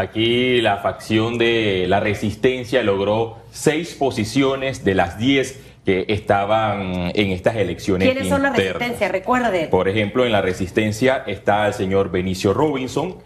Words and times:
Aquí 0.00 0.62
la 0.62 0.78
facción 0.78 1.36
de 1.36 1.84
la 1.86 2.00
resistencia 2.00 2.82
logró 2.82 3.36
seis 3.50 3.94
posiciones 3.94 4.82
de 4.82 4.94
las 4.94 5.18
diez 5.18 5.60
que 5.84 6.06
estaban 6.08 7.12
en 7.14 7.32
estas 7.32 7.56
elecciones. 7.56 8.08
¿Quiénes 8.10 8.30
son 8.30 8.42
la 8.42 8.50
resistencia? 8.50 9.08
Recuerde. 9.08 9.68
Por 9.68 9.90
ejemplo, 9.90 10.24
en 10.24 10.32
la 10.32 10.40
resistencia 10.40 11.22
está 11.26 11.66
el 11.66 11.74
señor 11.74 12.10
Benicio 12.10 12.54
Robinson, 12.54 13.18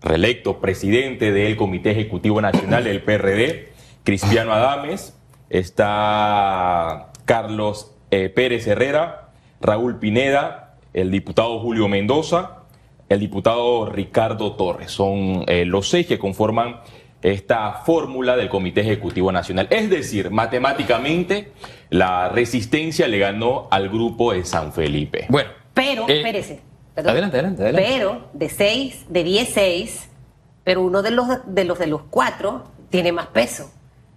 reelecto 0.00 0.60
presidente 0.60 1.32
del 1.32 1.56
Comité 1.56 1.90
Ejecutivo 1.90 2.40
Nacional 2.40 2.84
del 2.84 3.02
PRD, 3.02 3.72
Cristiano 4.04 4.52
Adames, 4.52 5.18
está 5.50 7.10
Carlos 7.24 7.96
eh, 8.12 8.28
Pérez 8.28 8.64
Herrera, 8.68 9.30
Raúl 9.60 9.98
Pineda, 9.98 10.76
el 10.94 11.10
diputado 11.10 11.58
Julio 11.58 11.88
Mendoza, 11.88 12.61
el 13.08 13.20
diputado 13.20 13.86
Ricardo 13.86 14.52
Torres. 14.52 14.90
Son 14.90 15.44
eh, 15.46 15.64
los 15.64 15.88
seis 15.88 16.06
que 16.06 16.18
conforman 16.18 16.80
esta 17.22 17.72
fórmula 17.84 18.36
del 18.36 18.48
Comité 18.48 18.80
Ejecutivo 18.80 19.30
Nacional. 19.30 19.68
Es 19.70 19.88
decir, 19.88 20.30
matemáticamente, 20.30 21.52
la 21.90 22.28
resistencia 22.28 23.06
le 23.06 23.18
ganó 23.18 23.68
al 23.70 23.88
grupo 23.88 24.32
de 24.32 24.44
San 24.44 24.72
Felipe. 24.72 25.26
Bueno. 25.28 25.50
Pero, 25.74 26.08
eh, 26.08 26.18
espérese. 26.18 26.60
Adelante, 26.96 27.38
adelante, 27.38 27.62
adelante. 27.62 27.88
Pero 27.90 28.28
de 28.34 28.48
seis, 28.50 29.06
de 29.08 29.24
diez, 29.24 29.48
seis, 29.48 30.10
pero 30.64 30.82
uno 30.82 31.02
de 31.02 31.10
los 31.10 31.26
de 31.46 31.64
los 31.64 31.78
de 31.78 31.86
los 31.86 32.02
cuatro 32.10 32.64
tiene 32.90 33.12
más 33.12 33.28
peso. 33.28 33.70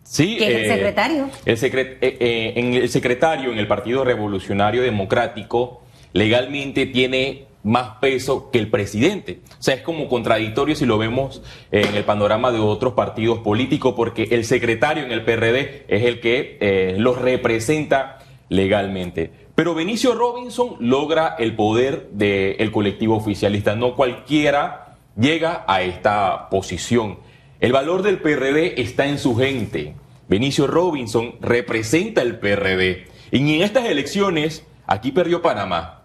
Sí, 0.04 0.36
¿Quién 0.38 0.52
es 0.52 0.58
el 0.58 0.66
eh, 0.66 0.74
secretario? 0.74 1.30
El, 1.46 2.58
en 2.58 2.74
el 2.74 2.90
secretario 2.90 3.52
en 3.52 3.58
el 3.58 3.68
Partido 3.68 4.04
Revolucionario 4.04 4.82
Democrático 4.82 5.82
legalmente 6.14 6.86
tiene 6.86 7.46
más 7.66 7.98
peso 8.00 8.52
que 8.52 8.60
el 8.60 8.70
presidente. 8.70 9.40
O 9.60 9.64
sea, 9.64 9.74
es 9.74 9.82
como 9.82 10.08
contradictorio 10.08 10.76
si 10.76 10.86
lo 10.86 11.00
vemos 11.00 11.42
en 11.72 11.96
el 11.96 12.04
panorama 12.06 12.52
de 12.52 12.60
otros 12.60 12.94
partidos 12.94 13.40
políticos, 13.40 13.96
porque 13.98 14.30
el 14.32 14.46
secretario 14.46 15.04
en 15.04 15.12
el 15.12 15.26
PRD 15.26 15.84
es 15.88 16.04
el 16.04 16.22
que 16.22 16.58
eh, 16.62 16.96
los 17.00 17.18
representa 17.18 18.20
legalmente. 18.50 19.32
Pero 19.56 19.74
Benicio 19.74 20.14
Robinson 20.14 20.76
logra 20.80 21.36
el 21.40 21.56
poder 21.56 22.10
del 22.12 22.72
colectivo 22.72 23.16
oficialista. 23.16 23.76
No 23.76 23.96
cualquiera 23.96 24.98
llega 25.18 25.66
a 25.68 25.82
esta 25.82 26.50
posición. 26.50 27.18
El 27.60 27.72
valor 27.72 28.04
del 28.04 28.20
PRD 28.20 28.80
está 28.80 29.08
en 29.08 29.18
su 29.18 29.36
gente. 29.36 29.96
Benicio 30.28 30.68
Robinson 30.68 31.36
representa 31.42 32.22
el 32.22 32.38
PRD. 32.38 33.08
Y 33.32 33.56
en 33.56 33.64
estas 33.64 33.86
elecciones, 33.86 34.64
aquí 34.86 35.12
perdió 35.12 35.42
Panamá 35.42 36.05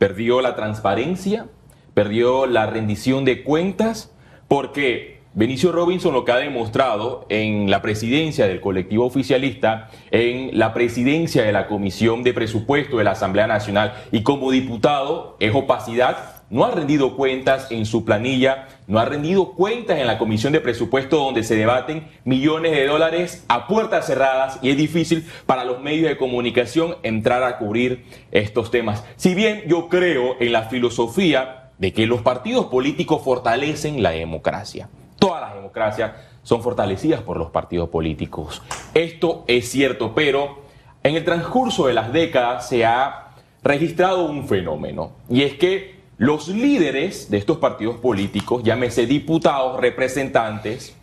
perdió 0.00 0.40
la 0.40 0.56
transparencia, 0.56 1.48
perdió 1.92 2.46
la 2.46 2.64
rendición 2.64 3.26
de 3.26 3.42
cuentas, 3.42 4.10
porque 4.48 5.20
Benicio 5.34 5.72
Robinson 5.72 6.14
lo 6.14 6.24
que 6.24 6.32
ha 6.32 6.38
demostrado 6.38 7.26
en 7.28 7.70
la 7.70 7.82
presidencia 7.82 8.46
del 8.46 8.62
colectivo 8.62 9.04
oficialista, 9.04 9.90
en 10.10 10.58
la 10.58 10.72
presidencia 10.72 11.42
de 11.42 11.52
la 11.52 11.66
Comisión 11.66 12.22
de 12.22 12.32
Presupuesto 12.32 12.96
de 12.96 13.04
la 13.04 13.10
Asamblea 13.10 13.46
Nacional 13.46 13.92
y 14.10 14.22
como 14.22 14.50
diputado 14.50 15.36
es 15.38 15.54
opacidad 15.54 16.39
no 16.50 16.64
ha 16.64 16.72
rendido 16.72 17.16
cuentas 17.16 17.70
en 17.70 17.86
su 17.86 18.04
planilla, 18.04 18.66
no 18.88 18.98
ha 18.98 19.04
rendido 19.04 19.52
cuentas 19.52 19.98
en 19.98 20.06
la 20.06 20.18
Comisión 20.18 20.52
de 20.52 20.60
Presupuesto 20.60 21.16
donde 21.16 21.44
se 21.44 21.54
debaten 21.54 22.08
millones 22.24 22.72
de 22.72 22.86
dólares 22.86 23.44
a 23.48 23.68
puertas 23.68 24.06
cerradas 24.06 24.58
y 24.60 24.70
es 24.70 24.76
difícil 24.76 25.26
para 25.46 25.64
los 25.64 25.80
medios 25.80 26.08
de 26.08 26.16
comunicación 26.16 26.96
entrar 27.04 27.44
a 27.44 27.58
cubrir 27.58 28.04
estos 28.32 28.70
temas. 28.70 29.04
Si 29.16 29.34
bien 29.34 29.62
yo 29.68 29.88
creo 29.88 30.36
en 30.40 30.52
la 30.52 30.64
filosofía 30.64 31.70
de 31.78 31.92
que 31.92 32.06
los 32.06 32.20
partidos 32.20 32.66
políticos 32.66 33.22
fortalecen 33.24 34.02
la 34.02 34.10
democracia, 34.10 34.88
todas 35.18 35.40
las 35.40 35.54
democracias 35.54 36.12
son 36.42 36.62
fortalecidas 36.62 37.22
por 37.22 37.36
los 37.36 37.50
partidos 37.50 37.90
políticos. 37.90 38.60
Esto 38.92 39.44
es 39.46 39.70
cierto, 39.70 40.14
pero 40.14 40.62
en 41.04 41.14
el 41.14 41.24
transcurso 41.24 41.86
de 41.86 41.94
las 41.94 42.12
décadas 42.12 42.68
se 42.68 42.84
ha 42.84 43.28
registrado 43.62 44.24
un 44.24 44.48
fenómeno 44.48 45.12
y 45.28 45.42
es 45.42 45.54
que 45.54 45.99
los 46.20 46.48
líderes 46.48 47.30
de 47.30 47.38
estos 47.38 47.56
partidos 47.56 47.96
políticos, 47.96 48.62
llámese 48.62 49.06
diputados, 49.06 49.80
representantes, 49.80 50.94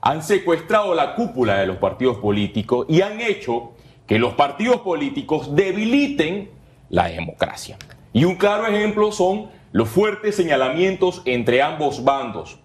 han 0.00 0.22
secuestrado 0.22 0.94
la 0.94 1.14
cúpula 1.14 1.58
de 1.58 1.66
los 1.66 1.76
partidos 1.76 2.16
políticos 2.16 2.86
y 2.88 3.02
han 3.02 3.20
hecho 3.20 3.72
que 4.06 4.18
los 4.18 4.32
partidos 4.32 4.80
políticos 4.80 5.54
debiliten 5.54 6.48
la 6.88 7.08
democracia. 7.08 7.76
Y 8.14 8.24
un 8.24 8.36
claro 8.36 8.66
ejemplo 8.66 9.12
son 9.12 9.50
los 9.72 9.90
fuertes 9.90 10.36
señalamientos 10.36 11.20
entre 11.26 11.60
ambos 11.60 12.02
bandos, 12.02 12.58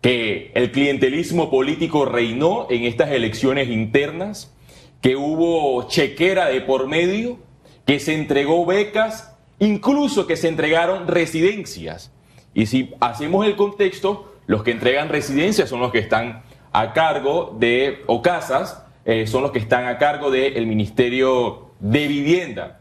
que 0.00 0.50
el 0.56 0.72
clientelismo 0.72 1.52
político 1.52 2.04
reinó 2.04 2.66
en 2.68 2.82
estas 2.82 3.12
elecciones 3.12 3.68
internas, 3.68 4.52
que 5.00 5.14
hubo 5.14 5.86
chequera 5.86 6.48
de 6.48 6.62
por 6.62 6.88
medio, 6.88 7.38
que 7.86 8.00
se 8.00 8.12
entregó 8.12 8.66
becas 8.66 9.33
incluso 9.58 10.26
que 10.26 10.36
se 10.36 10.48
entregaron 10.48 11.06
residencias. 11.06 12.12
Y 12.54 12.66
si 12.66 12.94
hacemos 13.00 13.46
el 13.46 13.56
contexto, 13.56 14.34
los 14.46 14.62
que 14.62 14.70
entregan 14.70 15.08
residencias 15.08 15.68
son 15.68 15.80
los 15.80 15.90
que 15.92 15.98
están 15.98 16.42
a 16.72 16.92
cargo 16.92 17.56
de, 17.58 18.02
o 18.06 18.22
casas, 18.22 18.84
eh, 19.04 19.26
son 19.26 19.42
los 19.42 19.52
que 19.52 19.58
están 19.58 19.86
a 19.86 19.98
cargo 19.98 20.30
del 20.30 20.66
Ministerio 20.66 21.70
de 21.80 22.06
Vivienda. 22.06 22.80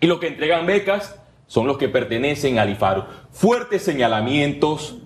Y 0.00 0.06
los 0.06 0.18
que 0.18 0.28
entregan 0.28 0.66
becas 0.66 1.16
son 1.46 1.66
los 1.66 1.78
que 1.78 1.88
pertenecen 1.88 2.58
al 2.58 2.70
IFARO. 2.70 3.06
Fuertes 3.30 3.82
señalamientos 3.82 4.98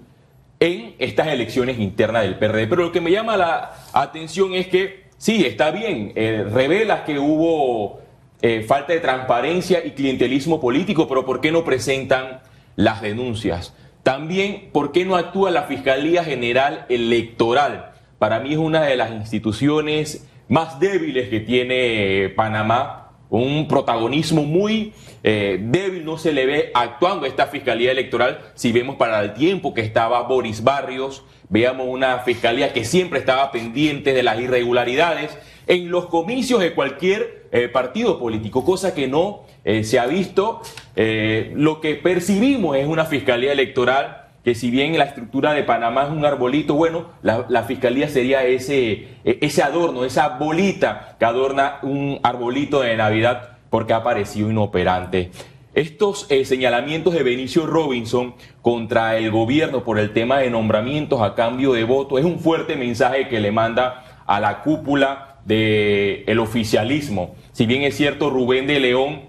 en 0.61 0.95
estas 0.99 1.29
elecciones 1.29 1.79
internas 1.79 2.23
del 2.23 2.39
PRD. 2.39 2.67
Pero 2.67 2.85
lo 2.85 2.93
que 2.93 3.01
me 3.01 3.11
llama 3.11 3.37
la 3.37 3.75
atención 3.93 4.55
es 4.55 4.69
que, 4.69 5.07
sí, 5.19 5.45
está 5.45 5.71
bien, 5.71 6.13
eh, 6.15 6.47
revela 6.51 7.05
que 7.05 7.19
hubo 7.19 8.01
eh, 8.43 8.65
falta 8.67 8.93
de 8.93 9.01
transparencia 9.01 9.85
y 9.85 9.93
clientelismo 9.93 10.61
político, 10.61 11.09
pero 11.09 11.25
¿por 11.25 11.41
qué 11.41 11.51
no 11.51 11.65
presentan 11.65 12.41
las 12.77 13.01
denuncias? 13.01 13.75
También, 14.03 14.71
¿por 14.73 14.93
qué 14.93 15.05
no 15.05 15.17
actúa 15.17 15.51
la 15.51 15.65
Fiscalía 15.65 16.23
General 16.23 16.87
Electoral? 16.89 17.93
Para 18.19 18.41
mí 18.41 18.53
es 18.53 18.59
una 18.59 18.83
de 18.83 18.97
las 18.97 19.11
instituciones 19.11 20.29
más 20.49 20.79
débiles 20.79 21.29
que 21.29 21.41
tiene 21.41 22.29
Panamá, 22.37 23.11
un 23.29 23.67
protagonismo 23.67 24.45
muy 24.45 24.93
eh, 25.25 25.59
débil, 25.61 26.05
no 26.05 26.19
se 26.19 26.33
le 26.33 26.47
ve 26.47 26.71
actuando 26.73 27.27
esta 27.27 27.47
Fiscalía 27.47 27.91
Electoral. 27.91 28.39
Si 28.55 28.71
vemos 28.71 28.97
para 28.97 29.21
el 29.21 29.35
tiempo 29.35 29.75
que 29.75 29.81
estaba 29.81 30.23
Boris 30.23 30.63
Barrios, 30.63 31.25
veamos 31.49 31.87
una 31.89 32.21
Fiscalía 32.21 32.73
que 32.73 32.85
siempre 32.85 33.19
estaba 33.19 33.51
pendiente 33.51 34.13
de 34.13 34.23
las 34.23 34.39
irregularidades 34.39 35.37
en 35.67 35.91
los 35.91 36.07
comicios 36.07 36.61
de 36.61 36.75
cualquier 36.75 37.47
eh, 37.53 37.69
partido 37.69 38.19
político, 38.19 38.65
cosa 38.65 38.95
que 38.95 39.09
no 39.09 39.45
eh, 39.65 39.85
se 39.85 39.99
ha 39.99 40.07
visto. 40.07 40.63
Eh, 40.95 41.53
lo 41.55 41.81
que 41.81 41.95
percibimos 41.95 42.77
es 42.77 42.87
una 42.87 43.05
fiscalía 43.05 43.53
electoral 43.53 44.23
que 44.45 44.55
si 44.55 44.71
bien 44.71 44.97
la 44.97 45.05
estructura 45.05 45.55
de 45.55 45.65
Panamá 45.65 46.05
es 46.05 46.11
un 46.11 46.25
arbolito, 46.25 46.75
bueno, 46.75 47.07
la, 47.23 47.65
fiscalía 47.65 48.09
sería 48.09 48.45
ese, 48.45 49.09
e, 49.25 49.39
ese 49.41 49.63
adorno, 49.65 50.05
esa 50.05 50.29
bolita 50.39 51.17
que 51.19 51.25
adorna 51.25 51.79
un 51.83 52.21
arbolito 52.23 52.81
de 52.81 52.97
Navidad 52.97 53.59
porque 53.71 53.93
ha 53.93 53.97
aparecido 53.97 54.49
inoperante. 54.49 55.31
Estos 55.75 56.29
señalamientos 56.45 57.13
de 57.13 57.25
Benicio 57.25 57.67
Robinson 57.67 58.35
contra 58.63 59.19
el 59.19 59.33
gobierno 59.33 59.83
por 59.83 59.99
el 59.99 60.13
tema 60.13 60.39
de 60.39 60.49
nombramientos 60.49 61.21
a 61.21 61.35
cambio 61.35 61.73
de 61.73 61.85
voto 61.85 62.17
es 62.17 62.25
un 62.25 62.39
fuerte 62.39 62.77
mensaje 62.77 63.29
que 63.29 63.41
le 63.41 63.51
manda 63.51 64.23
a 64.27 64.41
la 64.41 64.63
cúpula 64.63 65.36
del 65.47 66.39
oficialismo. 66.39 67.37
Si 67.53 67.67
bien 67.67 67.83
es 67.83 67.97
cierto, 67.97 68.31
Rubén 68.31 68.67
de 68.67 68.81
León 68.81 69.23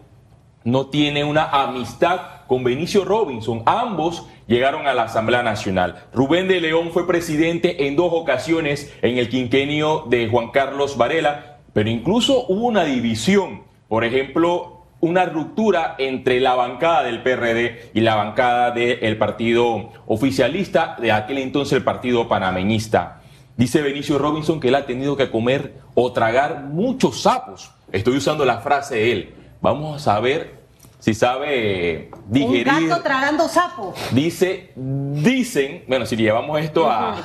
no 0.64 0.88
tiene 0.88 1.24
una 1.24 1.46
amistad 1.46 2.20
con 2.48 2.64
Benicio 2.64 3.06
Robinson. 3.06 3.64
Ambos 3.66 4.28
llegaron 4.48 4.88
a 4.88 4.94
la 4.94 5.04
Asamblea 5.04 5.44
Nacional. 5.44 6.08
Rubén 6.14 6.48
de 6.48 6.60
León 6.60 6.90
fue 6.92 7.08
presidente 7.08 7.88
en 7.88 7.96
dos 7.96 8.12
ocasiones 8.12 8.94
en 9.02 9.18
el 9.18 9.30
quinquenio 9.30 10.06
de 10.10 10.28
Juan 10.28 10.50
Carlos 10.50 10.98
Varela, 10.98 11.60
pero 11.74 11.90
incluso 11.90 12.46
hubo 12.48 12.66
una 12.66 12.84
división. 12.84 13.63
Por 13.88 14.04
ejemplo, 14.04 14.78
una 15.00 15.25
ruptura 15.25 15.96
entre 16.00 16.40
la 16.40 16.56
bancada 16.56 17.04
del 17.04 17.22
PRD 17.22 17.92
y 17.94 18.02
la 18.02 18.16
bancada 18.16 18.72
del 18.72 19.18
partido 19.18 19.92
oficialista, 20.08 20.98
de 21.00 21.12
aquel 21.12 21.38
entonces 21.38 21.78
el 21.78 21.84
partido 21.84 22.28
panameñista. 22.28 23.22
Dice 23.57 23.81
Benicio 23.81 24.19
Robinson 24.19 24.59
que 24.59 24.68
él 24.68 24.75
ha 24.75 24.86
tenido 24.86 25.18
que 25.18 25.31
comer 25.31 25.74
o 25.95 26.13
tragar 26.13 26.63
muchos 26.65 27.21
sapos. 27.24 27.71
Estoy 27.92 28.18
usando 28.18 28.45
la 28.45 28.59
frase 28.59 28.95
de 28.95 29.12
él. 29.12 29.36
Vamos 29.62 30.07
a 30.07 30.19
ver 30.19 30.57
si 31.00 31.15
sabe 31.15 32.12
digerir. 32.27 32.69
Un 32.69 32.89
gato 32.89 33.01
tragando 33.01 33.48
sapos. 33.50 33.95
Dice, 34.12 34.71
dicen, 34.75 35.83
bueno, 35.88 36.06
si 36.06 36.15
llevamos 36.15 36.59
esto 36.62 36.88
a, 36.89 37.15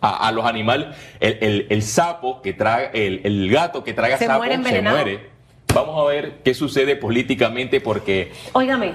a, 0.00 0.32
los 0.32 0.46
animales, 0.46 0.96
el, 1.20 1.82
sapo 1.82 2.40
que 2.40 2.54
traga, 2.54 2.90
el, 2.94 3.50
gato 3.50 3.84
que 3.84 3.92
traga 3.92 4.16
sapo 4.16 4.44
se 4.44 4.82
muere. 4.82 5.30
Vamos 5.74 6.00
a 6.00 6.04
ver 6.08 6.40
qué 6.42 6.54
sucede 6.54 6.96
políticamente 6.96 7.80
porque. 7.80 8.32
Óigame, 8.52 8.94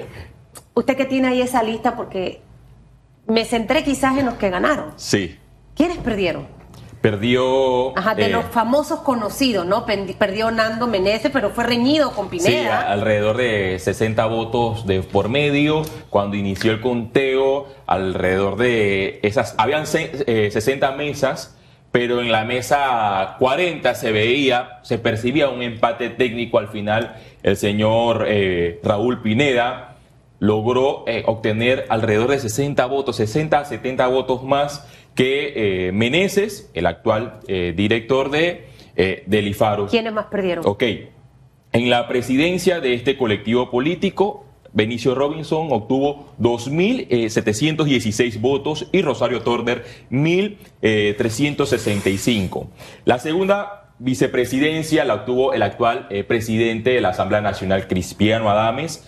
usted 0.74 0.98
que 0.98 1.06
tiene 1.06 1.28
ahí 1.30 1.42
esa 1.42 1.62
lista, 1.64 1.96
porque 1.96 2.42
me 3.28 3.46
centré 3.46 3.84
quizás 3.84 4.18
en 4.18 4.26
los 4.26 4.36
que 4.36 4.50
ganaron. 4.50 4.94
Sí. 4.98 5.38
¿Quiénes 5.76 5.98
perdieron? 5.98 6.55
Perdió. 7.06 7.96
Ajá, 7.96 8.16
de 8.16 8.26
eh, 8.26 8.30
los 8.30 8.46
famosos 8.46 9.02
conocidos, 9.02 9.64
¿no? 9.64 9.86
Perdió 9.86 10.50
Nando 10.50 10.88
Meneses, 10.88 11.30
pero 11.32 11.52
fue 11.52 11.64
reñido 11.64 12.10
con 12.14 12.32
Sí, 12.32 12.40
Pineda. 12.40 12.80
a- 12.82 12.94
alrededor 12.94 13.38
de 13.38 13.78
60 13.78 14.26
votos 14.26 14.88
de 14.88 15.04
por 15.04 15.30
medio. 15.30 15.84
Cuando 16.10 16.36
inició 16.36 16.72
el 16.72 16.82
conteo, 16.82 17.68
alrededor 17.86 18.58
de 18.58 19.20
esas. 19.22 19.54
Habían 19.60 19.86
se- 19.86 20.24
eh, 20.26 20.50
60 20.50 20.94
mesas, 20.94 21.56
pero 21.92 22.22
en 22.22 22.32
la 22.32 22.44
mesa 22.44 23.36
40 23.38 23.94
se 23.94 24.12
veía, 24.12 24.80
se 24.82 24.98
percibía 24.98 25.50
un 25.50 25.62
empate 25.62 26.10
técnico. 26.10 26.58
Al 26.58 26.70
final, 26.70 27.18
el 27.44 27.56
señor 27.56 28.26
eh, 28.28 28.80
Raúl 28.84 29.22
Pineda 29.22 29.92
logró 30.40 31.06
obtener 31.28 31.86
alrededor 31.90 32.30
de 32.32 32.40
60 32.40 32.88
votos, 32.88 33.16
60 33.18 33.60
a 33.60 33.66
70 33.66 34.08
votos 34.08 34.44
más 34.44 34.88
que 35.16 35.88
eh, 35.88 35.92
Meneses, 35.92 36.70
el 36.74 36.86
actual 36.86 37.40
eh, 37.48 37.74
director 37.76 38.30
de, 38.30 38.68
eh, 38.96 39.24
del 39.26 39.48
IFARO. 39.48 39.88
¿Quiénes 39.88 40.14
más 40.14 40.28
perdieron? 40.28 40.64
Ok. 40.68 40.84
En 41.72 41.90
la 41.90 42.08
presidencia 42.08 42.80
de 42.80 42.94
este 42.94 43.18
colectivo 43.18 43.72
político, 43.72 44.46
Benicio 44.72 45.16
Robinson 45.16 45.70
obtuvo 45.72 46.36
2.716 46.40 48.40
votos 48.40 48.88
y 48.92 49.02
Rosario 49.02 49.42
Turner 49.42 49.84
1.365. 50.12 52.68
La 53.06 53.18
segunda 53.20 53.86
vicepresidencia 54.00 55.06
la 55.06 55.14
obtuvo 55.16 55.54
el 55.54 55.64
actual 55.64 56.08
eh, 56.10 56.26
presidente 56.26 56.92
de 56.92 57.02
la 57.02 57.10
Asamblea 57.10 57.42
Nacional, 57.42 57.88
Cristiano 57.88 58.50
Adames, 58.50 59.06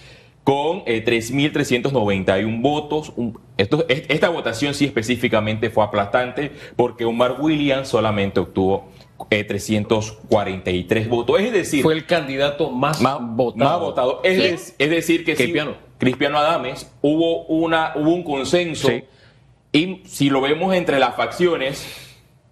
con 0.48 0.84
eh, 0.86 1.04
3.391 1.04 2.62
votos. 2.62 3.12
Un- 3.18 3.38
esto- 3.58 3.86
es- 3.90 4.04
esta 4.08 4.30
votación 4.30 4.74
sí 4.74 4.86
específicamente 4.86 5.70
fue 5.70 5.84
aplastante 5.84 6.54
porque 6.78 7.04
Omar 7.04 7.36
Williams 7.42 7.90
solamente 7.90 8.40
obtuvo 8.40 8.88
eh, 9.30 9.44
343 9.44 11.10
votos. 11.10 11.42
Es 11.42 11.52
decir, 11.52 11.84
Fue 11.84 11.94
el 11.94 12.06
candidato 12.06 12.72
más, 12.72 13.02
más 13.02 13.18
votado. 13.20 13.70
más 13.72 13.80
votado. 13.82 14.22
Es, 14.24 14.78
decir, 14.78 15.26
que 15.26 15.36
sí, 15.36 15.44
Cristiano. 15.44 15.74
Cristiano 15.98 16.38
Adames 16.38 16.90
hubo, 17.02 17.44
una, 17.48 17.92
hubo 17.98 18.14
un 18.14 18.24
consenso 18.24 18.88
Sí. 18.88 19.04
y 19.74 20.02
si 20.06 20.30
lo 20.30 20.40
vemos 20.40 20.74
entre 20.74 20.98
las 20.98 21.14
facciones, 21.18 21.86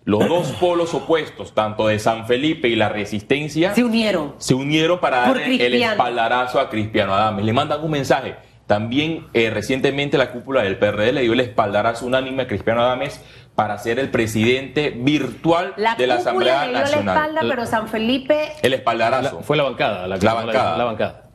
los 0.06 0.28
dos 0.30 0.52
polos 0.60 0.94
opuestos, 0.94 1.54
tanto 1.54 1.88
de 1.88 1.98
San 2.00 2.28
Felipe 2.28 2.68
y 2.68 2.76
la 2.76 2.90
Resistencia, 2.90 3.74
Se 3.74 3.84
unieron. 3.84 4.36
se 4.38 4.54
unieron 4.54 5.00
para 5.00 5.22
darle 5.22 5.66
el 5.66 5.74
espaldarazo 5.82 6.60
a 6.60 6.70
Cristiano 6.70 7.14
Adames. 7.16 7.44
Le 7.44 7.54
mandan 7.54 7.84
un 7.84 7.92
mensaje. 7.92 8.36
También 8.68 9.28
eh, 9.34 9.50
recientemente 9.52 10.18
la 10.18 10.32
cúpula 10.32 10.64
del 10.64 10.78
PRD 10.78 11.12
le 11.12 11.22
dio 11.22 11.34
el 11.34 11.40
espaldarazo 11.40 12.06
unánime 12.06 12.44
a 12.44 12.48
Cristiano 12.48 12.82
Adames 12.82 13.22
para 13.56 13.78
ser 13.78 14.00
el 14.00 14.10
presidente 14.10 14.90
virtual 14.90 15.74
La 15.78 15.96
de 15.96 16.08
la 16.08 16.18
cúpula 16.18 16.32
Asamblea 16.32 16.66
le 16.66 16.72
dio 16.72 16.80
la 17.04 17.12
espalda, 17.12 17.42
pero 17.48 17.66
San 17.68 17.88
Felipe 17.88 18.54
El 18.64 18.74
espaldarazo. 18.74 19.38
La- 19.38 19.44
fue 19.44 19.56
la 19.58 19.64
bancada. 19.64 20.08
La, 20.08 20.18
que 20.20 20.26
La 20.26 20.34
bancada. 20.34 20.78
La, 20.78 20.84
bancada. 20.84 21.30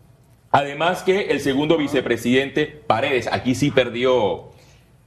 Además 0.52 1.02
que 1.04 1.30
el 1.30 1.40
segundo 1.40 1.76
vicepresidente, 1.76 2.66
Paredes, 2.66 3.28
aquí 3.30 3.54
sí 3.54 3.70
perdió 3.70 4.50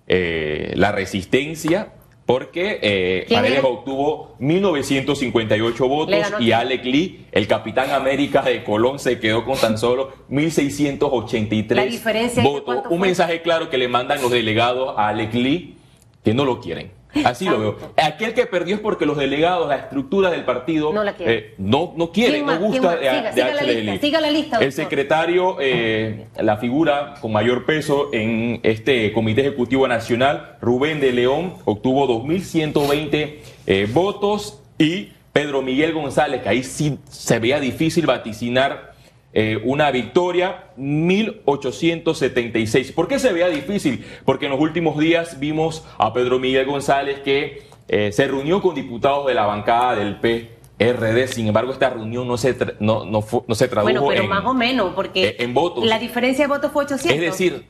eh, 0.08 0.72
la 0.76 0.92
resistencia 0.94 1.90
porque 2.26 2.80
eh, 2.82 3.26
¿Quién 3.28 3.42
Paredes 3.42 3.64
obtuvo 3.64 4.36
1958 4.40 5.84
Le 5.84 5.90
votos 5.90 6.16
y 6.40 6.52
Alec 6.52 6.86
Lee, 6.86 7.26
el 7.32 7.48
capitán 7.48 7.92
América 7.92 8.42
de 8.42 8.64
Colón, 8.64 9.00
se 9.00 9.20
quedó 9.20 9.44
con 9.44 9.58
tan 9.58 9.78
solo 9.78 10.14
1683 10.30 11.76
La 11.76 11.84
diferencia 11.86 12.42
es 12.42 12.48
que 12.48 12.54
votos. 12.54 12.64
¿cuánto 12.66 12.90
Un 12.90 13.02
mensaje 13.02 13.42
claro 13.42 13.70
que 13.70 13.78
le 13.78 13.88
mandan 13.88 14.22
los 14.22 14.32
delegados 14.32 14.96
a 14.98 15.10
Alec 15.10 15.34
Lee 15.34 15.76
que 16.24 16.34
no 16.34 16.46
lo 16.46 16.60
quieren. 16.60 16.92
Así 17.26 17.46
lo 17.46 17.60
veo. 17.60 17.78
Aquel 17.98 18.34
que 18.34 18.46
perdió 18.46 18.76
es 18.76 18.82
porque 18.82 19.06
los 19.06 19.18
delegados, 19.18 19.68
la 19.68 19.76
estructura 19.76 20.32
del 20.32 20.46
partido, 20.46 20.92
No 20.94 21.04
la 21.04 21.14
quieren. 21.14 21.38
eh, 21.38 21.54
no, 21.58 21.94
no 21.96 22.12
quieren, 22.12 22.46
¿Quién 22.46 22.60
no 22.60 22.66
gusta 22.66 22.96
de, 22.96 23.10
Siga, 23.10 23.22
de 23.22 23.34
siga 23.34 23.54
la 23.54 23.62
lista, 23.64 23.98
siga 24.00 24.22
la 24.22 24.32
lista, 24.32 24.58
El 24.60 24.72
secretario, 24.72 25.58
eh, 25.60 26.28
la 26.40 26.58
figura 26.58 27.16
con 27.22 27.32
mayor 27.32 27.66
peso 27.66 28.10
en 28.14 28.60
este 28.64 29.12
Comité 29.14 29.42
Ejecutivo 29.42 29.88
Nacional, 29.88 30.58
Rubén 30.62 31.00
de 31.00 31.12
León, 31.12 31.56
obtuvo 31.66 32.08
2.120 32.08 33.36
eh, 33.68 33.88
votos 33.92 34.62
y 34.78 35.10
Pedro 35.32 35.62
Miguel 35.62 35.94
González, 35.94 36.42
que 36.42 36.50
ahí 36.50 36.64
sí 36.64 37.00
se 37.10 37.40
veía 37.40 37.60
difícil 37.60 38.06
vaticinar 38.06 38.93
eh, 39.34 39.60
una 39.64 39.92
victoria, 39.92 40.66
1876. 40.78 42.92
¿Por 42.92 43.08
qué 43.08 43.20
se 43.20 43.34
veía 43.34 43.48
difícil? 43.50 44.06
Porque 44.26 44.46
en 44.46 44.52
los 44.52 44.62
últimos 44.62 44.98
días 44.98 45.40
vimos 45.40 45.84
a 45.98 46.14
Pedro 46.14 46.40
Miguel 46.40 46.66
González 46.66 47.20
que 47.20 47.64
eh, 47.88 48.12
se 48.12 48.28
reunió 48.28 48.62
con 48.62 48.76
diputados 48.76 49.28
de 49.28 49.34
la 49.34 49.46
bancada 49.46 49.96
del 49.96 50.20
PRD. 50.20 51.28
Sin 51.28 51.48
embargo, 51.48 51.72
esta 51.72 51.90
reunión 51.90 52.28
no 52.28 52.38
se, 52.38 52.58
tra- 52.58 52.76
no, 52.80 53.06
no, 53.06 53.22
se 53.56 53.68
tradujo 53.68 53.92
Bueno, 53.92 54.08
pero 54.08 54.24
en, 54.24 54.30
más 54.30 54.46
o 54.46 54.54
menos, 54.54 54.94
porque 54.96 55.30
eh, 55.30 55.36
en 55.40 55.54
votos. 55.54 55.86
la 55.86 56.00
diferencia 56.00 56.46
de 56.46 56.50
votos 56.54 56.72
fue 56.72 56.86
800. 56.86 57.12
Es 57.12 57.22
decir, 57.22 57.66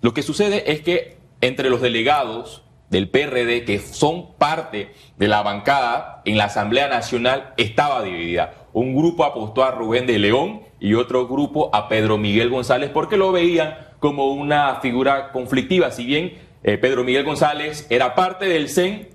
lo 0.00 0.14
que 0.14 0.22
sucede 0.22 0.70
es 0.72 0.80
que 0.80 1.16
entre 1.40 1.70
los 1.70 1.80
delegados 1.80 2.62
del 2.90 3.08
PRD, 3.10 3.64
que 3.64 3.78
son 3.78 4.34
parte 4.36 4.92
de 5.16 5.28
la 5.28 5.42
bancada 5.42 6.22
en 6.24 6.38
la 6.38 6.44
Asamblea 6.44 6.88
Nacional, 6.88 7.52
estaba 7.56 8.02
dividida. 8.02 8.54
Un 8.72 8.96
grupo 8.96 9.24
apostó 9.24 9.64
a 9.64 9.70
Rubén 9.70 10.06
de 10.06 10.18
León 10.18 10.62
y 10.80 10.94
otro 10.94 11.26
grupo 11.26 11.70
a 11.74 11.88
Pedro 11.88 12.18
Miguel 12.18 12.50
González 12.50 12.90
porque 12.92 13.16
lo 13.16 13.32
veían 13.32 13.76
como 13.98 14.32
una 14.32 14.76
figura 14.76 15.32
conflictiva. 15.32 15.90
Si 15.90 16.06
bien 16.06 16.34
eh, 16.62 16.78
Pedro 16.78 17.04
Miguel 17.04 17.24
González 17.24 17.86
era 17.90 18.14
parte 18.14 18.46
del 18.46 18.68
CEN, 18.68 19.08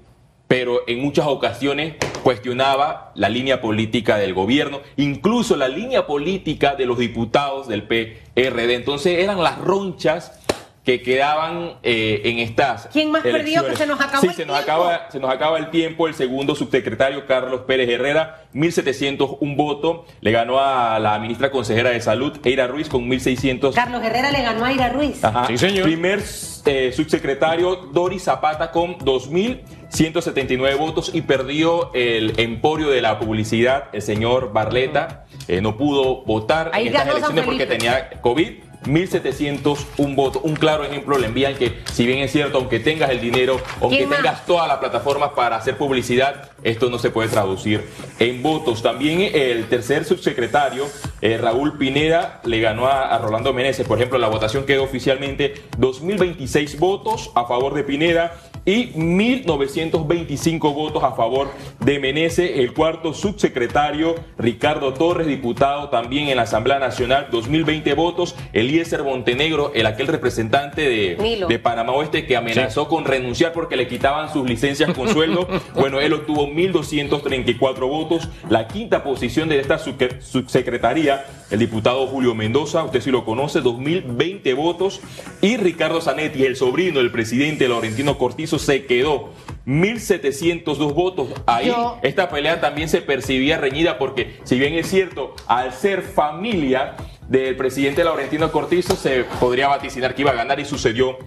pero 0.48 0.82
en 0.88 1.02
muchas 1.02 1.26
ocasiones 1.28 1.96
cuestionaba 2.22 3.12
la 3.16 3.28
línea 3.28 3.60
política 3.60 4.18
del 4.18 4.34
gobierno, 4.34 4.82
incluso 4.98 5.56
la 5.56 5.68
línea 5.68 6.06
política 6.06 6.76
de 6.76 6.86
los 6.86 6.98
diputados 6.98 7.68
del 7.68 7.84
PRD. 7.84 8.76
Entonces 8.76 9.20
eran 9.20 9.42
las 9.42 9.58
ronchas 9.58 10.43
que 10.84 11.02
quedaban 11.02 11.76
eh, 11.82 12.22
en 12.26 12.40
estas 12.40 12.88
¿Quién 12.92 13.10
más 13.10 13.24
perdió? 13.24 13.66
Que 13.66 13.76
se 13.76 13.88
nos 13.88 14.02
acabó 14.02 14.22
Sí, 14.22 14.28
el 14.28 14.34
se 14.34 14.46
nos 14.46 14.58
tiempo. 14.58 14.72
acaba, 14.72 15.12
se 15.12 15.20
nos 15.20 15.32
acaba 15.32 15.58
el 15.58 15.70
tiempo. 15.70 16.08
El 16.08 16.14
segundo 16.14 16.56
subsecretario, 16.56 17.26
Carlos 17.26 17.62
Pérez 17.66 17.90
Herrera, 17.90 18.44
1.701 18.54 19.56
votos. 19.56 20.02
Le 20.20 20.32
ganó 20.32 20.60
a 20.60 21.00
la 21.00 21.18
ministra 21.20 21.52
consejera 21.52 21.92
de 21.92 22.02
Salud, 22.02 22.38
Eira 22.44 22.68
Ruiz, 22.68 22.90
con 22.90 23.10
1.600 23.10 23.74
Carlos 23.74 24.04
Herrera 24.04 24.32
le 24.32 24.42
ganó 24.42 24.66
a 24.66 24.74
Ira 24.74 24.90
Ruiz. 24.90 25.24
Ajá. 25.24 25.48
Sí, 25.48 25.58
señor. 25.58 25.86
Primer 25.86 26.22
eh, 26.66 26.92
subsecretario 26.94 27.76
Doris 27.94 28.24
Zapata 28.24 28.72
con 28.72 28.98
2.179 29.00 30.78
votos 30.78 31.12
y 31.14 31.22
perdió 31.22 31.92
el 31.94 32.34
emporio 32.40 32.90
de 32.90 33.02
la 33.02 33.20
publicidad, 33.20 33.86
el 33.94 34.02
señor 34.02 34.52
Barleta. 34.54 35.26
Eh, 35.48 35.62
no 35.62 35.78
pudo 35.78 36.24
votar 36.24 36.72
Ahí 36.74 36.88
en 36.88 36.96
estas 36.96 37.08
elecciones 37.10 37.46
porque 37.46 37.66
tenía 37.66 38.10
COVID. 38.22 38.73
1.701 38.84 40.16
votos. 40.16 40.42
Un 40.46 40.56
claro 40.56 40.84
ejemplo 40.84 41.18
le 41.18 41.28
envían 41.28 41.56
que, 41.56 41.80
si 41.92 42.06
bien 42.06 42.20
es 42.20 42.32
cierto, 42.32 42.58
aunque 42.58 42.80
tengas 42.80 43.10
el 43.12 43.22
dinero, 43.22 43.60
aunque 43.82 44.06
tengas 44.06 44.46
todas 44.46 44.68
las 44.68 44.78
plataformas 44.78 45.32
para 45.32 45.58
hacer 45.58 45.78
publicidad, 45.78 46.52
esto 46.64 46.90
no 46.90 46.98
se 47.00 47.10
puede 47.10 47.30
traducir 47.30 47.84
en 48.20 48.42
votos. 48.42 48.82
También 48.82 49.32
el 49.34 49.66
tercer 49.68 50.06
subsecretario, 50.06 50.88
eh, 51.22 51.38
Raúl 51.38 51.78
Pineda, 51.78 52.42
le 52.46 52.60
ganó 52.60 52.88
a, 52.88 53.08
a 53.08 53.18
Rolando 53.18 53.54
Meneses. 53.54 53.88
Por 53.88 53.98
ejemplo, 53.98 54.18
la 54.18 54.28
votación 54.28 54.66
quedó 54.66 54.84
oficialmente 54.84 55.56
2.026 55.78 56.78
votos 56.78 57.32
a 57.36 57.46
favor 57.46 57.74
de 57.74 57.84
Pineda 57.84 58.34
y 58.66 58.94
1.925 58.94 60.74
votos 60.74 61.04
a 61.04 61.12
favor 61.14 61.50
de 61.80 62.00
Meneses. 62.00 62.52
El 62.56 62.74
cuarto 62.74 63.14
subsecretario, 63.14 64.16
Ricardo 64.38 64.94
Torres, 64.94 65.28
diputado 65.28 65.90
también 65.90 66.30
en 66.30 66.38
la 66.38 66.44
Asamblea 66.44 66.80
Nacional, 66.80 67.28
2.020 67.32 67.96
votos. 67.96 68.36
Eliezer 68.54 69.04
Montenegro, 69.04 69.72
el 69.74 69.86
aquel 69.86 70.08
representante 70.08 70.82
de, 70.82 71.46
de 71.48 71.60
Panamá 71.60 71.94
Oeste 71.94 72.26
que 72.26 72.38
amenazó 72.38 72.88
con 72.88 73.06
renunciar 73.06 73.54
porque 73.54 73.76
le 73.76 73.88
quitaban 73.88 74.32
sus 74.32 74.48
licencias 74.48 74.94
con 74.94 75.10
sueldo. 75.10 75.48
bueno, 75.76 76.00
él 76.00 76.14
obtuvo 76.14 76.48
1.234 76.48 77.80
votos. 77.88 78.30
La 78.50 78.68
quinta 78.68 79.04
posición 79.04 79.50
de 79.50 79.60
esta 79.60 79.78
subsecretaría, 79.78 81.26
el 81.52 81.60
diputado 81.60 82.08
Julio 82.08 82.34
Mendoza, 82.36 82.84
usted 82.84 83.02
sí 83.02 83.12
lo 83.12 83.26
conoce, 83.26 83.62
2.020 83.62 84.56
votos. 84.56 85.02
Y 85.42 85.58
Ricardo 85.58 86.02
Zanetti, 86.02 86.46
el 86.46 86.56
sobrino 86.56 87.00
del 87.00 87.12
presidente 87.12 87.68
Laurentino 87.68 88.18
Cortizo, 88.18 88.53
se 88.60 88.86
quedó 88.86 89.30
1.702 89.66 90.94
votos. 90.94 91.28
Ahí 91.46 91.68
Yo- 91.68 91.98
esta 92.02 92.30
pelea 92.30 92.60
también 92.62 92.90
se 92.90 93.02
percibía 93.02 93.58
reñida 93.58 93.98
porque, 93.98 94.40
si 94.44 94.58
bien 94.60 94.74
es 94.74 94.88
cierto, 94.90 95.36
al 95.48 95.74
ser 95.74 96.02
familia 96.02 96.96
del 97.28 97.56
presidente 97.56 98.04
Laurentino 98.04 98.52
Cortizo, 98.52 98.96
se 98.96 99.24
podría 99.40 99.68
vaticinar 99.70 100.14
que 100.16 100.22
iba 100.22 100.32
a 100.32 100.36
ganar 100.36 100.60
y 100.60 100.66
sucedió 100.66 101.18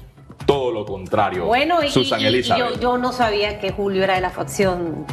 todo 0.44 0.70
lo 0.70 0.84
contrario. 0.84 1.44
Bueno, 1.46 1.82
y, 1.82 1.88
Susan 1.90 2.20
y- 2.20 2.24
y 2.24 2.26
Elizabeth. 2.26 2.74
yo, 2.74 2.80
yo 2.80 2.98
no 2.98 3.12
sabía 3.12 3.58
que 3.58 3.72
Julio 3.72 4.04
era 4.04 4.14
de 4.14 4.20
la 4.20 4.30
facción 4.30 5.04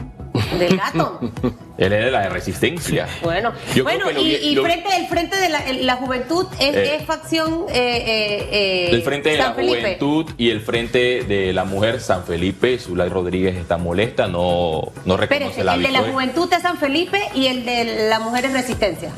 Del 0.60 0.78
gato. 0.78 1.20
Él 1.78 1.92
es 1.92 2.06
de 2.06 2.12
la 2.12 2.30
resistencia. 2.30 3.08
Bueno, 3.24 3.52
Yo 3.74 3.84
bueno 3.84 4.12
y, 4.12 4.24
vi- 4.24 4.36
y 4.36 4.56
lo- 4.56 4.64
frente, 4.64 4.96
el 4.96 5.08
frente 5.08 5.38
de 5.38 5.50
la, 5.50 5.60
el- 5.68 5.86
la 5.88 5.96
juventud 5.96 6.46
es, 6.60 6.76
Eh. 6.76 6.96
es 6.98 7.06
facción 7.06 7.66
eh, 7.70 7.74
eh, 8.06 8.50
eh, 8.52 8.90
El 8.92 9.02
Frente 9.02 9.30
de 9.32 9.38
San 9.38 9.48
la 9.50 9.54
Felipe. 9.56 9.80
Juventud 9.82 10.32
y 10.38 10.50
el 10.52 10.62
Frente 10.62 11.24
de 11.24 11.52
la 11.54 11.64
Mujer 11.66 12.00
San 12.00 12.24
Felipe, 12.26 12.78
Zulay 12.78 13.10
Rodríguez 13.10 13.56
está 13.56 13.78
molesta, 13.78 14.28
no, 14.28 14.92
no 15.06 15.18
reconoce 15.18 15.64
la 15.64 15.74
el 15.76 15.82
de 15.84 15.92
la 15.92 16.02
juventud 16.04 16.52
es 16.54 16.62
San 16.62 16.78
Felipe 16.78 17.20
y 17.34 17.48
el 17.48 17.66
de 17.66 18.08
la 18.10 18.20
mujer 18.20 18.46
es 18.46 18.54
Resistencia. 18.54 19.10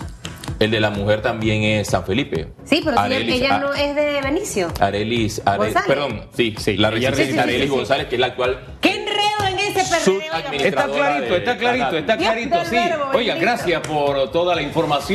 El 0.57 0.71
de 0.71 0.79
la 0.79 0.89
mujer 0.89 1.21
también 1.21 1.63
es 1.63 1.89
San 1.89 2.05
Felipe. 2.05 2.47
Sí, 2.63 2.81
pero 2.85 2.95
Arelis- 2.97 3.33
ella 3.33 3.55
A- 3.55 3.59
no 3.59 3.73
es 3.73 3.93
de 3.93 4.21
Benicio. 4.21 4.71
Arelis, 4.79 5.41
Are- 5.43 5.57
González. 5.57 5.87
perdón, 5.89 6.21
sí, 6.37 6.55
Sí, 6.57 6.77
la 6.77 6.89
resistencia 6.91 7.23
resiste. 7.25 7.41
Arelis 7.41 7.59
Sí, 7.59 7.65
sí, 7.67 7.69
sí. 7.71 7.75
González, 7.77 8.07
que 8.07 8.15
es 8.15 8.21
la 8.21 8.27
actual 8.27 8.59
¡Qué 8.79 8.91
enredo 8.91 9.49
en 9.49 9.59
ese 9.59 9.73
perreo! 9.73 9.84
Subadministradora 9.84 9.84
Está 10.65 10.87
clarito, 10.87 11.35
está 11.35 11.57
clarito, 11.57 11.97
está 11.97 12.17
clarito, 12.17 12.65
sí. 12.65 12.77
Oiga, 13.13 13.35
gracias 13.35 13.81
por 13.81 14.31
toda 14.31 14.55
la 14.55 14.61
información. 14.61 15.05